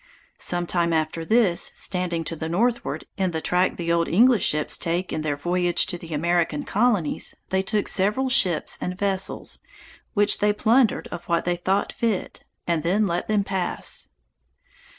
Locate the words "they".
7.49-7.61, 10.39-10.53, 11.45-11.55